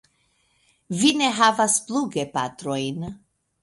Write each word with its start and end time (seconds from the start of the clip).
Vi 1.03 1.13
ne 1.21 1.29
havas 1.41 1.79
plu 1.87 2.05
gepatrojn. 2.19 3.11